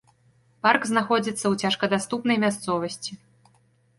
Парк 0.67 0.81
знаходзіцца 0.91 1.41
ў 1.51 1.67
цяжкадаступнай 1.67 2.37
мясцовасці. 2.45 3.11